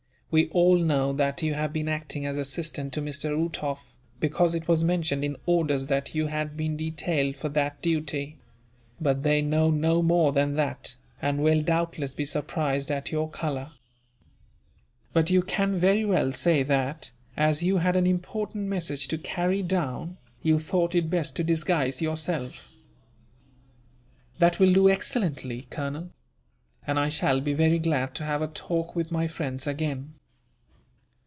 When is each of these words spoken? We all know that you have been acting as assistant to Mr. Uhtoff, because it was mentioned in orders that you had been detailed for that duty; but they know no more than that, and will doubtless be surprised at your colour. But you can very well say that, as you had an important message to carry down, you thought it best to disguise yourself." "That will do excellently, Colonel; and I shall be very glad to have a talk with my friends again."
We 0.33 0.47
all 0.51 0.77
know 0.77 1.11
that 1.11 1.43
you 1.43 1.55
have 1.55 1.73
been 1.73 1.89
acting 1.89 2.25
as 2.25 2.37
assistant 2.37 2.93
to 2.93 3.01
Mr. 3.01 3.31
Uhtoff, 3.35 3.79
because 4.21 4.55
it 4.55 4.65
was 4.65 4.81
mentioned 4.81 5.25
in 5.25 5.35
orders 5.45 5.87
that 5.87 6.15
you 6.15 6.27
had 6.27 6.55
been 6.55 6.77
detailed 6.77 7.35
for 7.35 7.49
that 7.49 7.81
duty; 7.81 8.37
but 9.01 9.23
they 9.23 9.41
know 9.41 9.69
no 9.69 10.01
more 10.01 10.31
than 10.31 10.53
that, 10.53 10.95
and 11.21 11.43
will 11.43 11.61
doubtless 11.61 12.13
be 12.15 12.23
surprised 12.23 12.89
at 12.89 13.11
your 13.11 13.29
colour. 13.29 13.71
But 15.11 15.29
you 15.29 15.41
can 15.41 15.77
very 15.77 16.05
well 16.05 16.31
say 16.31 16.63
that, 16.63 17.11
as 17.35 17.61
you 17.61 17.79
had 17.79 17.97
an 17.97 18.07
important 18.07 18.69
message 18.69 19.09
to 19.09 19.17
carry 19.17 19.61
down, 19.61 20.15
you 20.41 20.59
thought 20.59 20.95
it 20.95 21.09
best 21.09 21.35
to 21.35 21.43
disguise 21.43 22.01
yourself." 22.01 22.73
"That 24.39 24.59
will 24.61 24.71
do 24.71 24.87
excellently, 24.89 25.63
Colonel; 25.63 26.09
and 26.87 26.97
I 26.97 27.09
shall 27.09 27.41
be 27.41 27.53
very 27.53 27.79
glad 27.79 28.15
to 28.15 28.23
have 28.23 28.41
a 28.41 28.47
talk 28.47 28.95
with 28.95 29.11
my 29.11 29.27
friends 29.27 29.67
again." 29.67 30.13